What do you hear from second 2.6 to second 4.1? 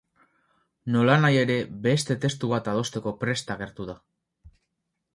adosteko prest agertu da.